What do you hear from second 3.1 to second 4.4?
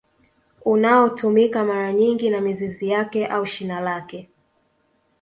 au shina lake